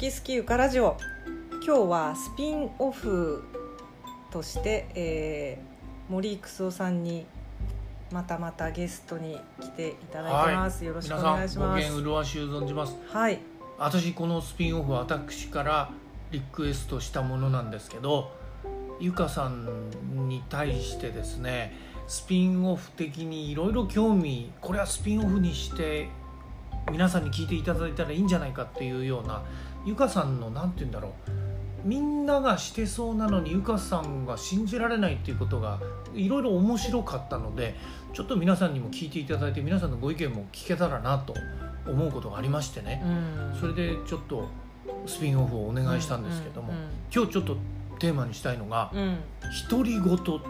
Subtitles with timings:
[0.00, 0.96] き好きゆかラジオ。
[1.62, 3.44] 今日はスピンオフ
[4.30, 7.26] として、えー、森育夫さんに
[8.10, 11.80] またまたゲストに来ていただいてます、よろしくお願いします。
[11.82, 12.96] 皆さんごしゅう存じます。
[13.10, 13.40] はい。
[13.76, 15.90] 私このスピンオフは私から
[16.30, 18.32] リクエストしたものなんですけど
[19.00, 19.90] ゆかさん
[20.30, 21.76] に対してですね
[22.08, 26.08] スピンオフ的にいろいろ興味これはスピンオフにして
[26.90, 29.42] 皆さんに聞いていただいたらいいんじゃないかっていうような
[29.84, 31.12] ゆかさんの何て言うんだろう。
[31.84, 35.80] みんながしてそうなのにゆかさんが信じられないっていうことが
[36.14, 37.74] いろいろ面白かったので
[38.12, 41.34] ちょっと皆さんにも聞いていただいて皆さんのご意見も聞けたらなと
[41.86, 43.02] 思うことがありましてね。
[43.04, 43.58] うん。
[43.58, 44.46] それでちょっと
[45.06, 46.78] スピンオフをお願いしたんですけども、うん
[47.12, 47.56] 今日ちょっと
[47.98, 49.00] テーマにしたいのがうん。
[49.00, 49.18] うん
[49.70, 50.40] 「独り言」聞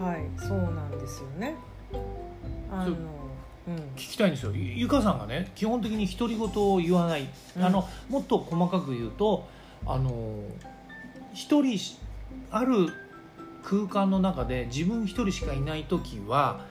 [0.00, 1.56] はいそうなんですよね。
[2.70, 2.96] あの
[3.68, 4.52] そううんきたいんですよ。
[4.52, 7.64] ゆゆかさんがね基本的に独り言を言わない、うん。
[7.64, 9.48] あのもっと細かく言うと
[9.86, 10.42] あの
[11.34, 11.98] 一人し
[12.50, 12.88] ある
[13.62, 16.66] 空間の中で自分一人しかいない時は、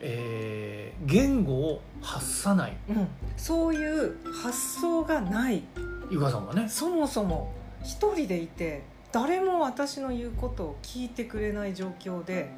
[0.00, 2.76] えー言語を発さない。
[2.90, 5.62] うん、そういう発想がない。
[6.10, 6.68] ゆかさんがね。
[6.68, 12.50] そもそも一人でいて誰も私の言うことを聞いてくれない状況で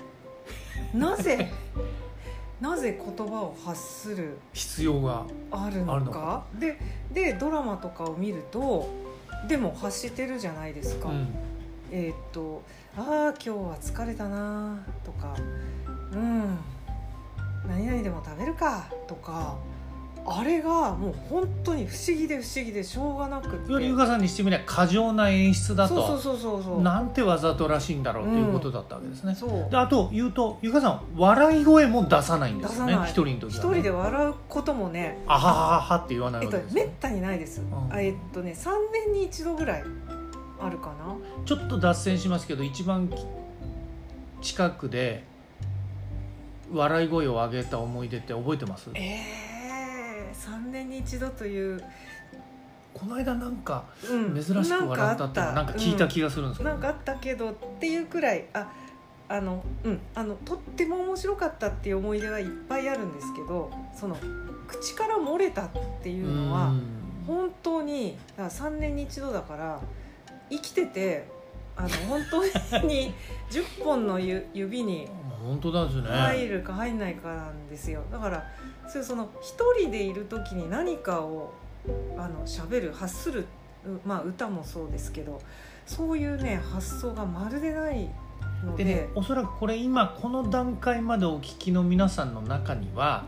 [0.92, 1.52] なぜ
[2.62, 6.44] なぜ言葉を発する必要があるのか？
[6.60, 6.78] で
[7.12, 8.88] でドラマとかを見ると
[9.48, 11.28] でも発してるじゃないですか、うん。
[11.90, 12.62] えーっと
[12.96, 15.34] 「ああ今日は疲れたな」とか
[16.14, 16.56] 「うん
[17.68, 19.56] 何々でも食べるか」とか
[20.24, 23.70] あれがもう本当に不思議で不思議でしょうがなくって。
[23.70, 29.70] いわゆるゆかさんにしてみれば過剰な演出だとそうそうそうそうなんてわざとらしいんだろうということだったわけですね、そう。
[29.70, 32.94] であと言うとゆかさん笑い声も出さないんですよね。
[33.04, 35.18] 一人の時は、ね、一人で笑うこともね。
[35.26, 37.64] あははははって言わないえっとわけですよ、めったにないです、ん。
[37.90, 39.84] あえっとね3年に一度ぐらい
[40.60, 41.16] あるかな。
[41.44, 43.16] ちょっと脱線しますけど一番き
[44.40, 45.24] 近くで
[46.72, 48.90] 笑い声を上げた思い出って覚えてます？
[48.94, 49.22] ええー、
[50.50, 51.82] 3年に一度という、
[52.94, 56.04] この間なんかうん、珍しく笑ったっていうのなんか聞いた。
[56.04, 58.70] うん気がするんですけど、なんかあったけどっていうくらいあ
[59.28, 64.16] あのうんあのとっても面白かったっていう思い出はいっぱいあるんですけどその
[64.68, 65.70] 口から漏れたっ
[66.02, 67.02] ていうのはうん。
[67.26, 69.80] 本当にだから3年に一度だから
[70.50, 71.28] 生きてて
[71.76, 72.44] あの本当
[72.86, 73.14] に
[73.48, 75.08] 10本のゆ指に
[75.42, 78.02] 本当だですね、入るか入んないかなんですよ。
[78.12, 78.44] だから
[78.88, 81.52] そういうその一人でいる時に何かを
[82.16, 83.46] あの喋る発する
[83.86, 85.40] うまあ歌もそうですけど
[85.86, 88.08] そういうね発想がまるでない
[88.64, 93.24] のででねおそらくこれ今この段階までお聞きの皆さんの中には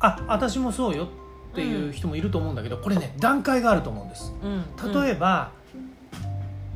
[0.00, 1.08] あ私もそうよ
[1.52, 4.32] っていう人もいると思うんだけど、これね段階があると思うんです。
[4.42, 4.92] うん。
[5.04, 5.52] 例えば、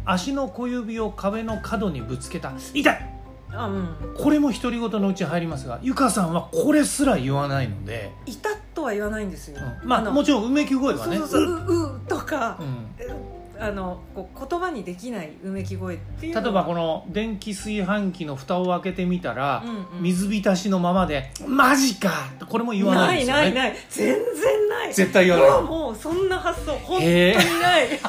[0.05, 2.53] 足の小指を壁の角にぶつけた。
[2.75, 3.16] 痛い
[3.53, 4.15] あうん。
[4.17, 9.89] これも独り言のうち入りますがゆかさんはこれすら言わないので、いたとは言わないんですよ、うん。
[9.89, 11.19] まあのもちろんうめき声はね。
[11.19, 12.59] そうそうそうううとか。
[12.61, 20.03] う、んあのこう言葉にできないうめき声っていう例えばこの電気炊飯器の蓋を開けてみたら、うんうん。
[20.03, 22.11] 水浸しのままで「マジか!」
[22.49, 23.43] これも言わないですよね。
[23.43, 23.77] ないないない。
[23.89, 24.93] 全然ない。
[24.95, 25.51] 絶対言わない。
[25.51, 27.35] もうもうそんな発想本当にな
[27.83, 27.89] い。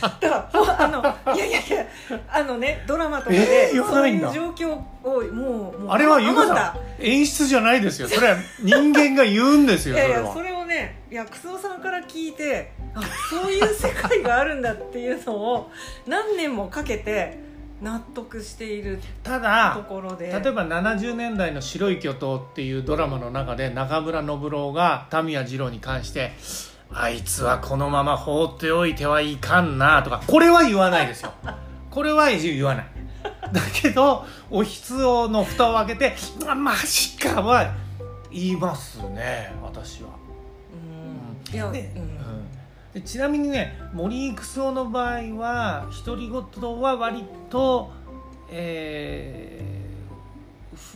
[0.00, 0.88] だからあ
[1.26, 1.86] のいやいやいや
[2.32, 8.08] あのねドラマとかえでー言わそういう状況をもうもうあれはゆかあまさん演出じゃないですよ。
[8.08, 15.70] それは人間が言うんですよそれはいやいやそれをねいや楠尾さんから聞いてあそういう世界があるんだっていうのを
[16.06, 17.38] 何年もかけて
[17.80, 20.26] 納得しているとただころで。
[20.26, 26.32] 例えば70年代の「白い巨頭」っていうドラマの中で中村信郎が田宮二郎に関して
[26.92, 31.32] 「あいつはこのまま放っておいてはいかんな」とかこれは言わないですよ。
[31.90, 32.86] これは言わない。
[33.52, 36.16] だけどおひつおの蓋を開けて
[36.46, 37.72] 「あマジか」は
[38.30, 40.10] 言いますね私は、
[41.50, 41.54] うん。
[41.54, 42.18] いや、でうん
[42.98, 47.92] でちなみにね森育夫の場合は独り言は割と
[48.50, 49.62] え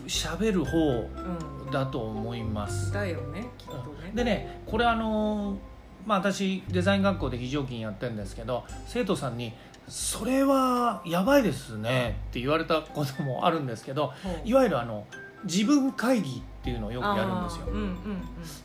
[0.06, 2.92] 喋る方うんだと思います。
[2.92, 4.10] だよねきっとね。
[4.14, 5.56] でねこれあのー
[6.04, 9.52] まあ私デザイン学校で非常勤やってるんですけど生徒さんに
[9.86, 14.48] 「それはやばいですね」って言われたこともあるんですけどほう。
[14.48, 15.06] いわゆるあの
[15.44, 17.66] 自分会議っていうのをよくやるんですよ。
[17.68, 17.96] うんうんうん。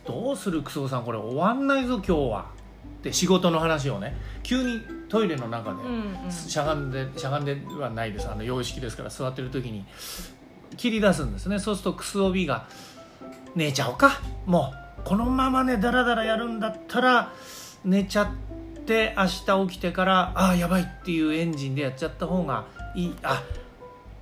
[0.04, 2.46] どうするクソさんこれ終わんないぞ今日は
[3.12, 6.30] 仕事の話をね急にトイレの中で、うんうん。
[6.30, 8.28] しゃがんでしゃがんではないです。
[8.30, 9.84] あの洋式ですから座ってる時に
[10.76, 11.58] 切り出すんですね。
[11.58, 12.66] そうするとクス帯が
[13.54, 14.20] 「寝ちゃおうか。
[14.46, 17.32] もうこのままねダラダラやるんだったら
[17.84, 18.28] 寝ちゃっ
[18.88, 22.64] って明日起きてからああやばいっていうエンジンでやっちゃった方が
[22.94, 23.14] いい。
[23.22, 23.42] あ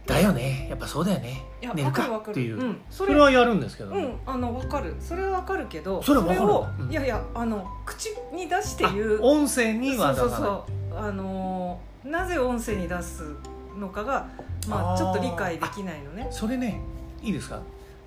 [0.07, 0.67] だよね。
[0.71, 1.45] やっぱそうだよね。
[1.61, 2.03] いや寝るか。
[2.03, 2.31] わかるわかる。
[2.33, 2.81] っていう、うん。
[2.91, 4.95] それはやるんですけど、うん、あの分かる。
[5.01, 6.53] それは分かるけどそれは分かる。
[6.53, 6.91] を、うん。
[6.91, 9.19] いやいやあの口に出して言う。
[9.21, 10.31] あ音声には出さない。
[10.31, 10.99] そうそうそう。
[10.99, 13.35] あのーなぜ音声に出す
[13.77, 14.29] のかが
[14.69, 16.29] まあちょっと理解できないのね。
[16.31, 16.81] それね
[17.21, 17.61] いいですか？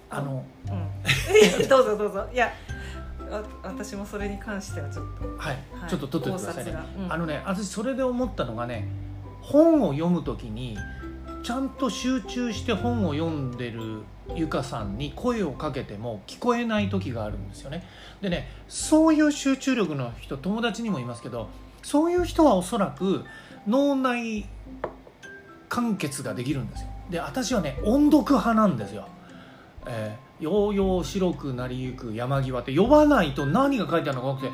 [0.09, 0.87] あのうん。
[1.67, 2.25] どうぞどうぞ。
[2.33, 2.49] いや
[3.29, 5.89] あ私もそれに関してはちょっと、はい、はい。
[5.89, 6.71] ちょっと取っておいてくださいね。
[6.71, 7.03] 考察が。
[7.05, 7.13] うん。
[7.13, 8.87] あのね私それで思ったのがね
[9.41, 10.77] 本を読むときに
[11.43, 14.01] ちゃんと集中して本を読んでる
[14.35, 17.83] ゆかさんに声をかけても聞こえない時があるんですよね。
[18.21, 21.49] でねそういう集中力の人友達にもいますけど
[21.81, 23.23] そういう人はおそらく
[23.67, 24.45] 脳内
[25.69, 26.89] 完結ができるんですよ。
[27.09, 29.07] で私はね音読派なんですよ。
[29.87, 34.53] えー、ようよう白くなりゆく山際って呼ばないと何が書いてあるのかなく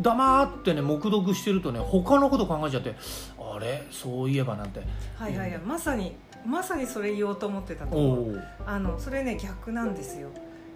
[0.00, 2.94] 黙ってね黙読してるとね他のこと考えちゃって
[3.38, 3.86] あれ？
[3.90, 4.80] そういえばなんて。
[5.16, 5.58] はいはいはい。
[5.58, 6.14] まさに
[6.46, 8.42] まさにそれ言おうと思ってたとお思う。
[8.64, 10.28] おあのそれね逆なんですよ。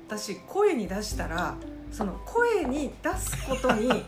[0.08, 1.55] 私声に出したら
[1.93, 3.88] その声に出すことに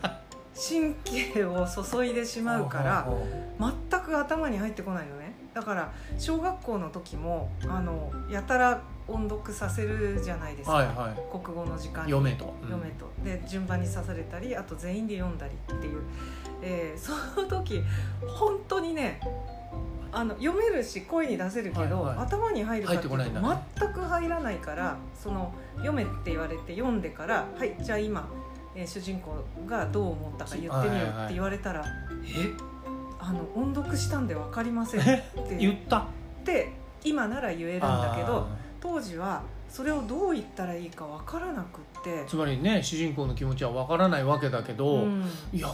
[0.53, 0.93] 神
[1.33, 3.07] 経を注いでしまうから
[3.59, 5.33] 全く頭に入ってこないのね。
[5.53, 11.15] だから小学校の時もあのやたら音読させるじゃないですか、はいはい。
[11.31, 12.11] 国語の時間に。
[12.11, 12.69] 読めと、うん。
[12.69, 13.05] 読めと。
[13.23, 16.01] で順番に刺されたりあと全員で読んだりっていう、
[16.61, 17.81] えー その時
[18.27, 19.19] 本当にね
[20.11, 22.25] あの読めるし声に出せるけど、はいはい。
[22.25, 23.17] 頭に入るかっていうと
[23.77, 28.27] 全く入らないからその読めって言われて読んでから「はいじゃあ今、
[28.75, 29.35] えー主人公
[29.67, 31.83] がどう思ったか言ってみよう」って言われたら
[32.25, 32.51] 「え？
[33.19, 35.23] あの音読したんで分かりません」って。
[35.49, 36.05] 言言っった？
[36.45, 36.73] て
[37.03, 42.25] 今なら言えるんだけどあ当時はそれをどう言ったらいいか分からなくってー。
[42.25, 45.73] つまりね主人公の気持ちはわからないわけだけど、うんいや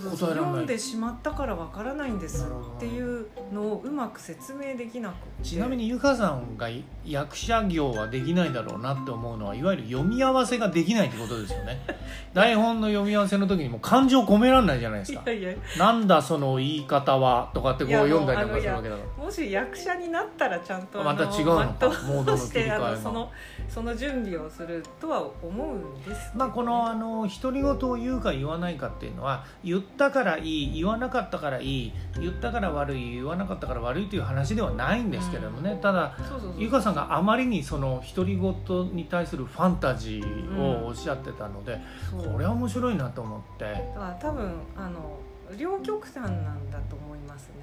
[0.00, 2.46] 読んでしまったからわからないんです
[2.76, 5.44] っていうのをうまく説明できなくて。
[5.44, 6.68] ちなみにゆかさんが
[7.04, 11.80] 役者業はできないだろうなって思うのはいわゆる読み合わせができないってことですよね。
[12.32, 15.30] 台本の読み合わせの時にもう感情込められないじゃないですか。
[15.30, 19.24] いなんだその言い方はとかってこう読んだりなんかするわけだから。
[19.24, 21.72] もし役者になったらちゃんとまた違うの？
[21.74, 23.30] か全モードのうして切り替えがあのその
[23.68, 35.78] その準備をするとは思うんですねまあ、このあの独り言を言うか言わないかっていうのは言ったからいい言わなかったからいい言ったから悪い言わなかったから悪いという話ではないんですけれどもね、うん。
[35.80, 36.54] ただそうそうそう。
[36.58, 41.80] ゆかさんがあまりにその独り言に対するファンタジーをおっしゃってたので、
[42.10, 42.32] そう。
[42.32, 43.64] これは面白いなと思って。
[43.64, 45.18] だから多分あの
[45.58, 47.54] 両極端なんだと思いますね。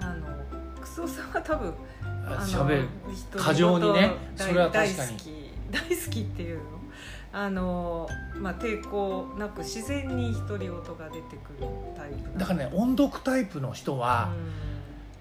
[0.00, 0.26] あの
[0.80, 1.74] クソさんは多分
[2.40, 2.88] 喋る。
[3.14, 4.12] 人過剰にね。
[4.36, 5.08] 大それは確かに。
[5.08, 5.44] 大好き。
[5.70, 6.62] 大好きっていうの
[7.34, 11.66] あの、まあ、抵抗なく自然に独り言が出てくる
[11.96, 14.50] タイプだからね音読タイプの人は、うん。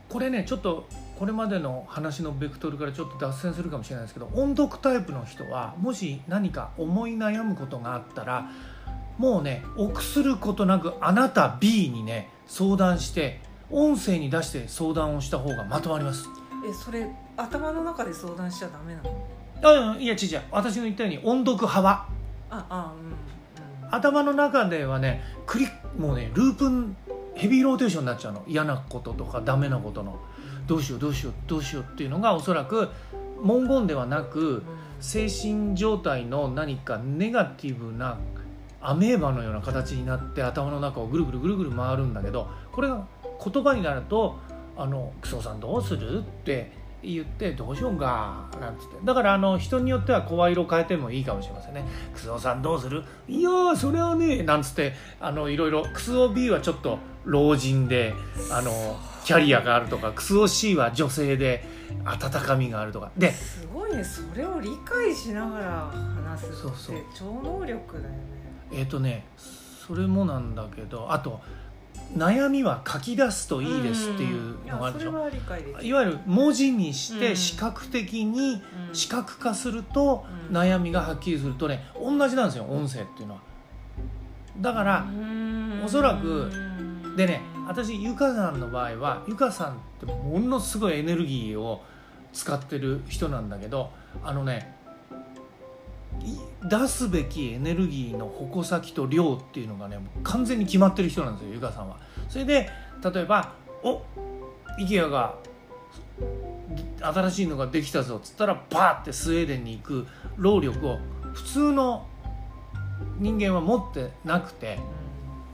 [0.10, 0.88] これねちょっと
[1.18, 8.52] これまでの話のベクトルからちょっと脱線するかもしれないですけど音読タイプの人はもし何か思い悩むことがあったら
[9.18, 13.40] もうね臆することなくあなた B にね相談して
[13.72, 16.28] 音声に出して相談をした方がまとまります。
[16.70, 19.43] えそれ頭の中で相談しちゃダメなの？
[19.64, 20.42] あいや違う違う。
[20.52, 22.08] 私の言ったように音読派は。
[22.50, 26.96] ああうん、うん、頭の中ではねクリッもうねループン
[27.36, 28.44] ヘビーローテーションになっちゃうの。
[28.48, 30.20] 嫌なこととかダメなことの。
[30.68, 32.88] どうしようどうしようどうしようっていうのがおそらく
[33.42, 34.64] 文言ではなく
[35.02, 38.18] 精神状態の何かネガティブな
[38.80, 43.06] アメーバのような形になって頭の中をぐるぐるぐるぐる回るんだけどこれが
[43.44, 44.38] 言葉になると
[44.78, 46.72] 「あのクソさんどうする?」って
[47.04, 48.98] 言って「どうしようか」なんつって。
[49.04, 54.94] だからあの人によっては声色変えてもいいかもしれませんね「クソさんどうする?」「いやーそれはね」なんつって。
[55.20, 58.14] あのいろいろクソ B はちょっと老人で
[58.52, 58.72] あの
[59.24, 61.64] キャリアがあるとかクソ C は女性で
[62.04, 63.12] 温かみがあるとか。
[63.18, 64.04] ですごいね。
[64.04, 65.92] それを理解しながら
[66.26, 66.98] 話すってそうそう。
[67.16, 68.18] 超能力だよね。
[68.72, 71.40] えっ、とねそれもなんだけどあと
[72.16, 75.12] 悩みは書き出すといいですっていうのがあるでしょ。
[75.12, 75.86] いやそれは理解できる。
[75.86, 77.20] いわゆる文字にしうん。
[77.20, 78.96] て視覚的にうん。
[78.96, 80.56] 視覚化するとうん。
[80.58, 83.42] 悩みがはっきりするとね同じなんですよ音声っていうのは。
[84.60, 85.82] だからうん。
[85.84, 86.52] おそらく
[87.18, 91.82] でね私ゆかさんの場合はゆかさんってものすごいエネルギーを
[92.34, 93.90] 使ってる人なんだけど
[94.24, 94.83] あのねい
[96.64, 101.98] 出すべきエネルギーの矛先と量っていうのがね完全に決まってる人なんですよゆかさんは。
[102.30, 102.70] それで
[103.04, 103.54] 例えば
[103.84, 104.02] 「お
[104.80, 105.36] IKEA が
[107.02, 111.00] 新しいのができたぞ」っつったらパーってスウェーデンに行く労力を
[111.34, 112.08] 普通の
[113.20, 114.80] 人間は持ってなくて。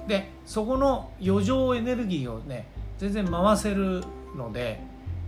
[0.08, 4.04] でそこの余剰エネルギーをね全然回せる
[4.36, 4.82] ので、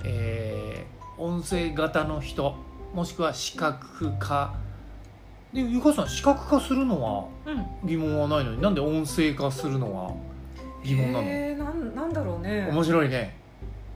[0.04, 2.56] えー音声型の人
[2.96, 4.56] もしくは視覚化
[5.54, 7.52] でゆかさん視覚化するのはう
[7.86, 7.88] ん。
[7.88, 10.14] 疑問はないのになんで音声化するのは
[10.84, 12.68] 疑問なの、えー、なんなんだろうね。
[12.72, 13.36] 面白いね。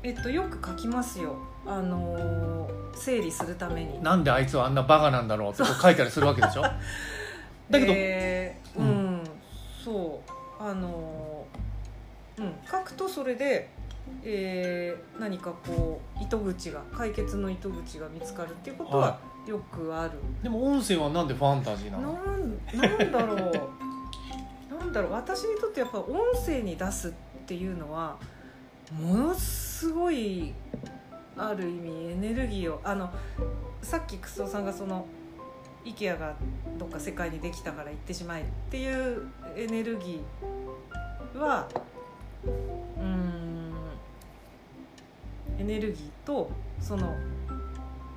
[0.03, 1.35] えっとよく書きますよ。
[1.65, 4.01] あのー整理するために。
[4.01, 6.62] なんであいつはあんなバカなんだろうって書いたりするわけでしょ？
[7.69, 9.24] だけど、えーううんん、
[9.83, 10.63] そう。
[10.63, 13.69] あのーうん書くとそれで、
[14.24, 22.13] えー何かこう糸口が解決の糸口が見つかるっていうことははよくある、でも音声はなんでファンタジーなの？
[22.13, 22.57] なん
[23.00, 23.38] なんだろう。
[24.79, 25.12] なんだろう。
[25.12, 27.12] 私にとってやっぱ音声に出すっ
[27.45, 28.17] ていうのは
[28.91, 30.53] ものすごい
[31.38, 33.12] ある意味エネルギーをあの
[33.81, 35.05] さっきクソさんがその
[35.85, 36.35] IKEA が
[36.79, 41.67] どっか世界にできたから行ってしまえっていうエネルギーは
[45.65, 47.15] ネルギーとその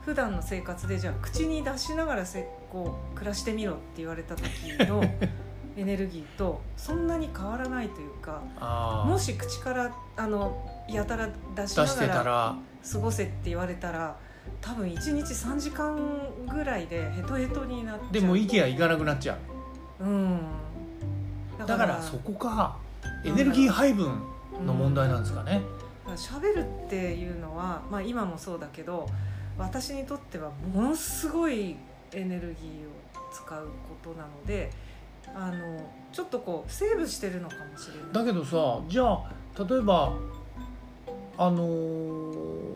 [0.02, 4.44] 普段の生活でじゃあ口に出しながらせこう暮らしてみろって言われた時
[4.88, 5.02] の
[5.76, 8.42] エネルギーとそんなに変わらないというか
[9.06, 12.56] もし口からあのやたら出しながら
[12.90, 14.16] 過ごせって言われたら
[14.60, 15.96] 多分1日3時間
[16.48, 19.38] ぐらいでヘトヘトになっちゃうでも IKEA 行かなくなっちゃ
[20.00, 20.04] う。
[20.04, 20.40] うん。
[21.66, 22.76] だからそこか。
[23.24, 24.20] エネルギー配分
[24.64, 25.62] の問題なんですかね、
[26.14, 29.08] 喋るっていうのは、まあ、今もそうだけど
[29.58, 31.76] 私にとってはものすごい
[32.12, 33.70] エネルギーを使うこ
[34.02, 34.70] となので
[35.34, 38.12] あのちょっとこうセーブしてるのかもしれない。
[38.12, 39.30] だけどさじゃあ
[39.68, 40.14] 例えば
[41.36, 42.70] あのー、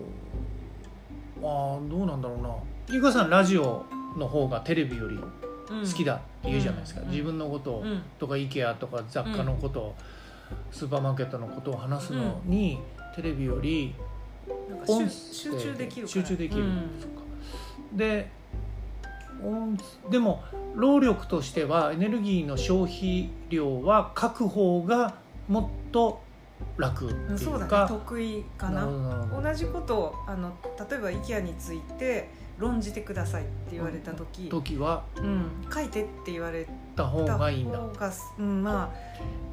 [1.43, 2.55] あーどうなんだろうな。
[2.89, 3.85] ゆかさんラジオ
[4.19, 7.11] の方がテレビより好きだって言うじゃないですか、うん。
[7.11, 7.83] 自分のこと
[8.19, 9.95] とか IKEA とか雑貨のことを、
[10.71, 12.79] スーパーマーケットのことを話すのに、
[13.15, 13.95] テレビより
[14.87, 16.91] 音集声集中できる集中できる、うん。
[17.97, 18.31] で
[19.43, 19.77] 音
[20.11, 20.43] でも
[20.75, 25.15] 労力としてはエネルギーの消費量は書く方が
[25.49, 26.23] もっと
[26.77, 27.65] 楽ってうんそうだね。
[27.65, 28.87] いうか得意かな
[29.43, 30.53] 同じことをあの
[30.89, 39.52] 例えば IKEA について論じてくださいって言われた時、時はうん、書いてって言われた方たがいいんだ方がうん、まあ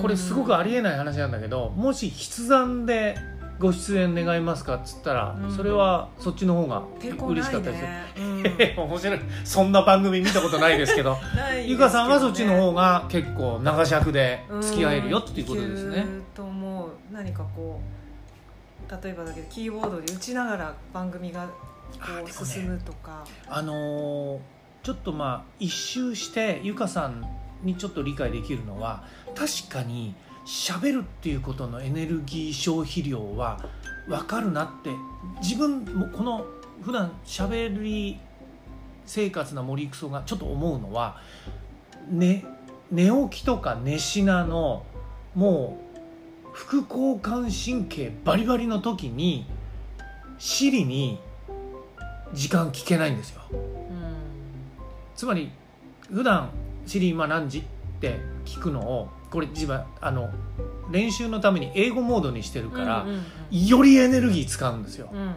[0.00, 3.16] これすごくありえない話なんだけどもし筆談で
[3.58, 5.56] ご出演願いますかっつったら、うん。
[5.56, 6.82] それはそっちの方が
[7.24, 8.84] 嬉しかったりする、ね、うん。
[8.90, 9.20] 面白い。
[9.44, 16.04] そんな番組見たことないですけど ないゆかさんはそっちの方が結構長尺で付き合えるよっていうことですね。
[16.34, 16.88] と思う。
[17.12, 21.50] 何かこう例えばだけどキーボードで打ちながら番組がこ
[22.26, 24.38] う進むとか、あのー
[24.84, 27.26] ちょっとまあ一周してゆかさん
[27.64, 29.04] にちょっと理解できるのは
[29.34, 30.14] 確かに
[30.46, 33.64] 喋るっていうことのエネルギー消費量は
[34.06, 34.90] 分かるなって
[35.42, 36.46] 自分もこの
[36.82, 38.20] 普段喋り
[39.06, 41.20] 生活な森クソがちょっと思うのは、
[42.10, 42.44] ね、
[42.90, 44.84] 寝起きとか寝しなの
[45.34, 45.78] も
[46.44, 49.46] う副交感神経バリバリの時に
[50.38, 51.18] シリに
[52.32, 53.42] 時間聞けないんですよ。
[55.16, 55.50] つまり
[56.10, 56.50] 普段
[56.86, 57.62] シリ今何時っ
[58.00, 60.30] て聞くのをこれ自分あの
[60.90, 65.10] 練習のために英語モードにしてるから、うんうんよりエネルギー使うんですよ。
[65.12, 65.34] うんうん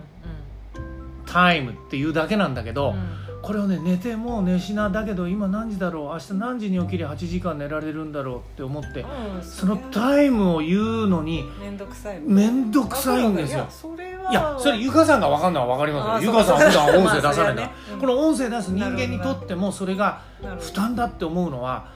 [1.27, 3.17] タイムっていうだけなんだけど、うん。
[3.41, 12.19] これをね寝てもう寝しなだけど今何時だろう明日何時に起きりゃ8時間寝られるんだろうって思ってうんそのタイムを言うのに面倒くさい。
[12.19, 13.59] 面倒くさいんですよ。
[13.59, 14.31] やそれは。
[14.31, 16.31] いやそれゆかさんが分かんのは分かりますよ。
[16.31, 17.71] あゆかさんは普段音声出さないね。
[17.93, 17.99] うん。
[17.99, 20.21] この音声出す人間にとってもそれが
[20.59, 21.91] 負担だって思うのは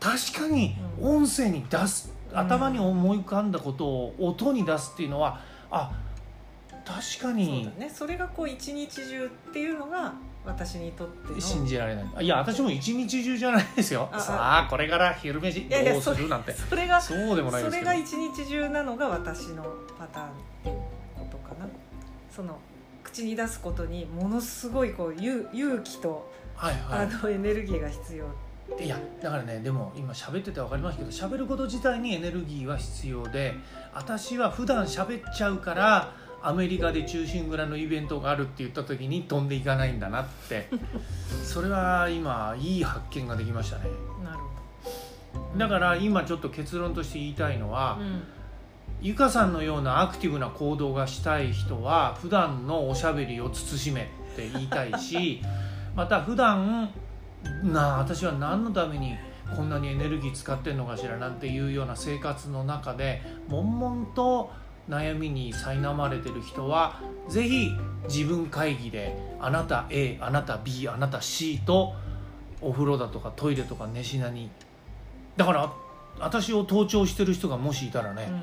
[0.00, 1.16] 確かにうん。
[1.18, 5.40] 音声に出す、うん頭に思い浮かんだことを音に出すっていうのは
[5.70, 5.92] あ
[6.86, 7.90] 確かそうにだね。
[7.90, 10.14] それがこう一日中っていうのが
[10.44, 12.24] 私にとっての信じられない。
[12.24, 14.08] いや私も一日中じゃないですよ。
[14.12, 16.28] あさあこれから昼飯どうする？
[16.28, 16.52] なんて。
[16.52, 17.90] それがそうでもないですけど。
[17.90, 19.64] それが一日中なのが私の
[19.98, 20.30] パターンっ
[20.62, 20.76] ていう
[21.18, 21.66] ことかな。
[22.30, 22.58] その
[23.02, 28.26] 口に出すことにものすごいこう勇勇気と、はいはあのエネルギーが必要
[28.78, 33.54] いいやだからねでも今喋ってて分かりますけど喋ること自体にエネルギーは必要で
[33.94, 36.12] 私は普段喋っちゃうから
[36.48, 40.68] アメリカで中心蔵のイベントがあるって言った時に飛んでいかないんだなって。
[41.42, 43.84] それは今いい発見ができましたね。
[44.24, 45.58] なるほど。
[45.58, 48.22] だから今ちょっと結論として言いたいのは、うん。
[49.02, 54.04] ゆかさんのようなアクティブな行動がしたい人は普段のおしゃべりを慎めっ
[54.36, 55.42] て言いたいし
[55.94, 56.88] また普段
[57.62, 59.14] なあ私は何のために
[59.54, 64.50] こんなにエネルギー使ってんのかしらなんていうような生活の中で悶々と
[64.88, 67.70] 悩みに苛まれてる人はぜひ
[68.08, 71.94] 自分会議であなた A あなた B あなた C と
[72.60, 74.50] お風呂だとかトイレとか寝しなに。
[75.36, 75.72] だから
[76.18, 78.42] 私を盗聴してる人がもしいたらね、うん。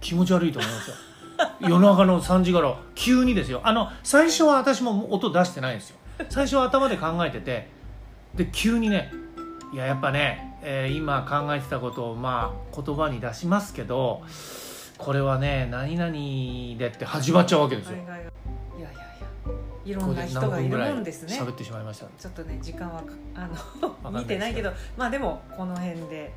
[0.00, 0.96] 気持ち悪いと思いますよ。
[1.68, 3.60] 夜中の3時頃急にですよ。
[3.64, 5.96] あの最初は私も音出してないんですよ。
[6.30, 7.68] 最初は頭で考えてて
[8.34, 9.12] で急にね
[9.72, 14.22] いややっぱね、えー今考えてたことをまあ言葉に出しますけど
[14.98, 16.12] これはね何々
[16.78, 17.98] でって始まっちゃうわけですよ。
[17.98, 18.28] はいはいはい
[18.78, 19.28] いやいやいや
[19.84, 21.38] いろんな人がいるもんですね。
[21.38, 22.06] 喋ってしまいました。
[22.18, 23.48] ちょっとね時間はかあ
[24.10, 26.32] の 見てないけどまあでもこの辺で、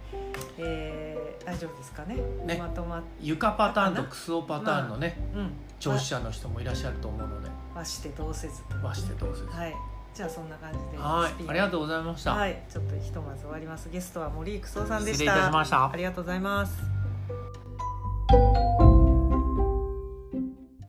[0.57, 2.15] えー大丈夫ですかね。
[2.45, 2.57] ね。
[2.57, 5.51] まとまっ床パターンとクスオパターンのねうん。
[5.79, 7.49] 聴取者の人もいらっしゃると思うので。
[7.73, 9.75] はしてどうせず和してどうぞですはい。
[10.13, 11.49] じゃあそんな感じではい。
[11.49, 12.61] ありがとうございました、はい。
[12.69, 13.89] ちょっとひとまず終わります。
[13.89, 15.25] ゲストは森育夫さんでした。
[15.25, 15.91] 失礼いたしました。
[15.91, 17.00] ありがとうございます
[18.31, 18.70] you